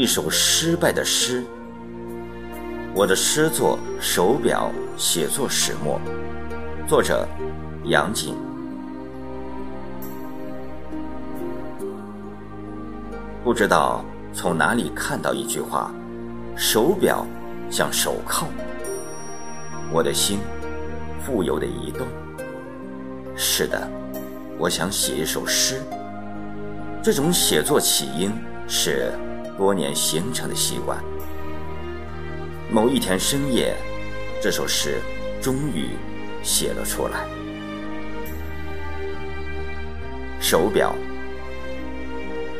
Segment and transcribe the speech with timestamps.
[0.00, 1.44] 一首失败的诗。
[2.94, 6.00] 我的诗作《手表》写作始末，
[6.88, 7.28] 作者
[7.84, 8.34] 杨景。
[13.44, 15.92] 不知道从哪里看到一句话
[16.56, 17.26] ：“手表
[17.70, 18.46] 像手铐。”
[19.92, 20.38] 我的心
[21.26, 22.06] 不由得一动。
[23.36, 23.86] 是的，
[24.56, 25.82] 我想写一首诗。
[27.02, 28.32] 这种写作起因
[28.66, 29.12] 是
[29.60, 30.98] 多年形成的习惯。
[32.70, 33.76] 某一天深夜，
[34.40, 35.02] 这首诗
[35.38, 35.90] 终于
[36.42, 37.28] 写了出来。
[40.40, 40.96] 手表，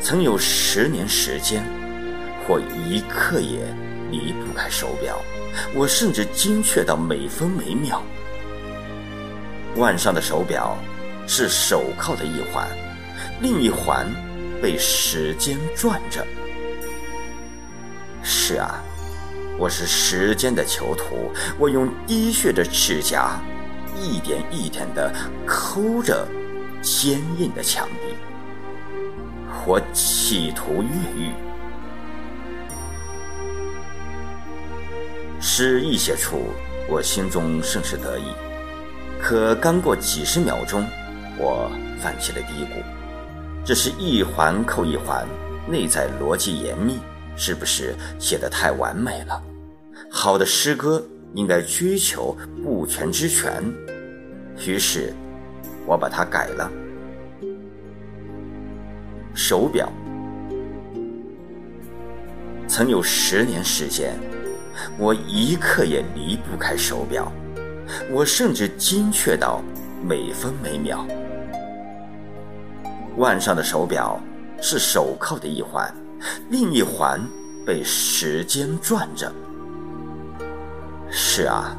[0.00, 1.62] 曾有十年时间，
[2.44, 3.60] 或一刻也
[4.10, 5.20] 离不开手表。
[5.76, 8.02] 我甚至精确到每分每秒。
[9.76, 10.76] 腕上的手表
[11.28, 12.68] 是手铐的一环，
[13.40, 14.04] 另一环。
[14.60, 16.26] 被时间转着。
[18.22, 18.82] 是啊，
[19.58, 21.30] 我是时间的囚徒。
[21.58, 23.40] 我用滴血的指甲，
[23.96, 25.12] 一点一点地
[25.46, 26.26] 抠着
[26.82, 28.14] 坚硬的墙壁。
[29.66, 31.30] 我企图越狱。
[35.40, 36.50] 诗一写出，
[36.88, 38.32] 我心中甚是得意。
[39.20, 40.86] 可刚过几十秒钟，
[41.36, 42.82] 我泛起了嘀咕。
[43.64, 45.26] 这是一环扣一环，
[45.66, 46.98] 内在逻辑严密，
[47.38, 49.42] 是不是写得太完美了？
[50.10, 51.02] 好的诗歌
[51.34, 53.62] 应该追求不全之全，
[54.66, 55.14] 于是
[55.86, 56.70] 我把它改了。
[59.34, 59.88] 手表
[62.66, 64.18] 曾有十年时间，
[64.98, 67.32] 我一刻也离不开手表，
[68.10, 69.62] 我甚至精确到
[70.02, 71.06] 每分每秒。
[73.16, 74.20] 腕上的手表
[74.60, 75.92] 是手铐的一环，
[76.48, 77.20] 另一环
[77.66, 79.32] 被时间转着。
[81.10, 81.76] 是啊，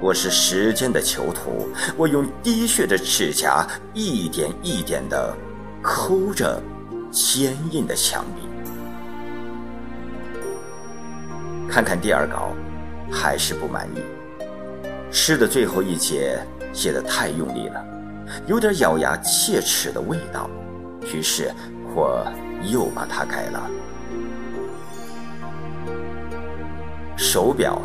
[0.00, 5.34] 我是时间的囚徒，我用滴血的指甲一点一点地
[5.82, 6.62] 抠着
[7.10, 8.46] 坚硬的墙壁。
[11.68, 12.52] 看看第二稿，
[13.10, 14.00] 还是不满意。
[15.10, 16.38] 诗的最后一节
[16.72, 17.84] 写得太用力了，
[18.46, 20.50] 有点咬牙切齿的味道。
[21.14, 21.50] 于是，
[21.94, 22.26] 我
[22.70, 23.70] 又把它改了。
[27.16, 27.80] 手表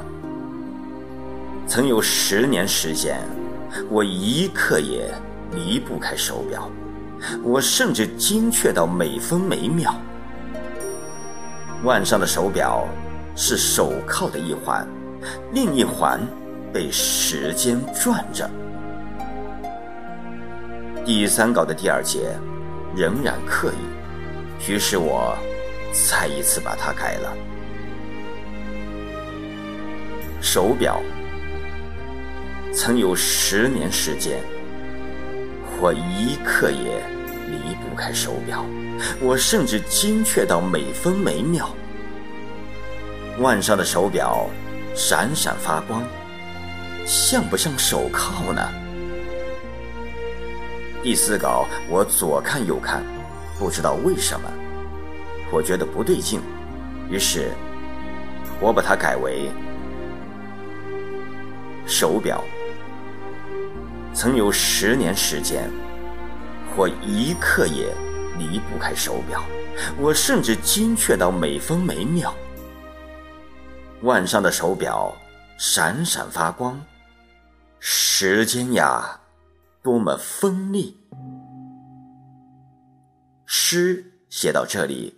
[1.67, 3.21] 曾有十年时间，
[3.89, 5.09] 我一刻也
[5.51, 6.69] 离不开手表，
[7.43, 9.95] 我甚至精确到每分每秒。
[11.83, 12.87] 腕上的手表
[13.35, 14.87] 是手铐的一环，
[15.53, 16.19] 另一环
[16.73, 18.49] 被时间转着。
[21.05, 22.35] 第三稿的第二节。
[22.93, 24.00] 仍然刻意，
[24.67, 25.37] 于是我
[25.91, 27.35] 再一次把它改了。
[30.41, 31.01] 手表
[32.73, 34.41] 曾有十年时间，
[35.79, 37.03] 我一刻也
[37.47, 38.65] 离不开手表，
[39.19, 41.69] 我甚至精确到每分每秒。
[43.39, 44.47] 腕上的手表
[44.95, 46.03] 闪闪发光，
[47.05, 48.69] 像不像手铐呢？
[51.03, 53.03] 第四稿，我左看右看，
[53.61, 54.51] 不知道为什么，
[55.51, 56.41] 我觉得不对劲，
[57.11, 57.51] 于是
[58.59, 59.51] 我把它改为
[61.85, 62.43] 手表。
[64.15, 65.69] 曾有十年时间，
[66.75, 67.93] 我一刻也
[68.39, 69.43] 离不开手表，
[69.99, 72.33] 我甚至精确到每分每秒。
[74.01, 75.15] 腕上的手表
[75.59, 76.81] 闪闪发光，
[77.79, 79.19] 时间呀！
[79.83, 80.97] 多么锋利！
[83.53, 85.13] 诗写到这里，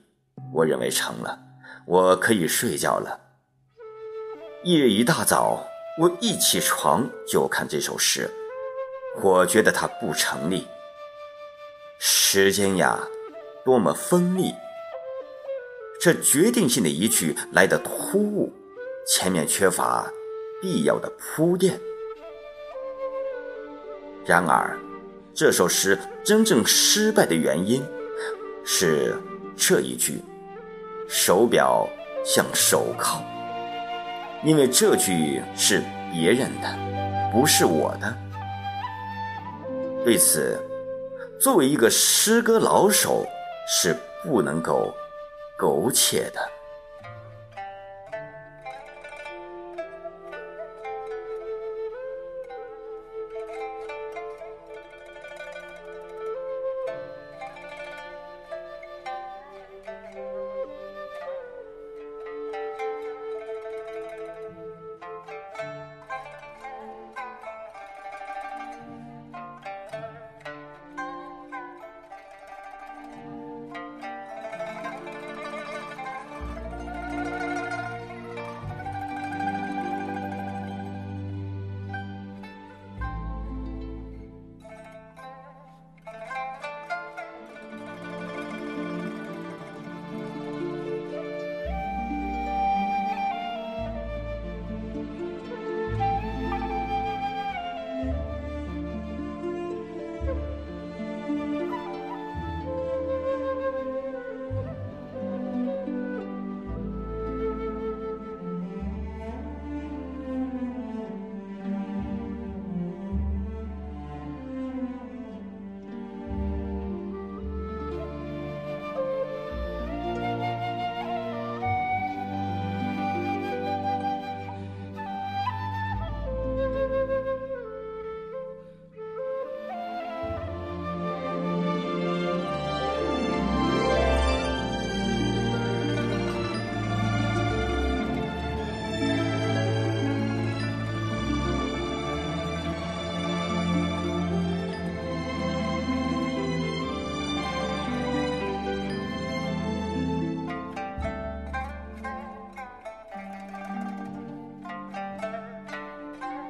[0.52, 1.40] 我认为成了，
[1.86, 3.20] 我可以睡觉了。
[4.64, 5.68] 翌日一大早，
[6.00, 8.28] 我一起床就看这首诗，
[9.22, 10.68] 我觉得它不成立。
[12.00, 13.08] 时间呀，
[13.64, 14.56] 多么锋利！
[16.02, 18.52] 这决定性的一句来得突兀，
[19.06, 20.12] 前面缺乏
[20.60, 21.80] 必要的铺垫。
[24.26, 24.76] 然而，
[25.36, 27.86] 这首诗真正失败的原因
[28.66, 29.16] 是
[29.56, 30.22] 这一句
[31.08, 31.88] ：“手表
[32.26, 33.22] 像手铐。”
[34.44, 35.82] 因为这句是
[36.12, 36.68] 别人的，
[37.32, 38.18] 不是我的。
[40.04, 40.60] 对此，
[41.40, 43.26] 作为一个诗歌老手，
[43.68, 44.94] 是不能够
[45.58, 46.42] 苟且的。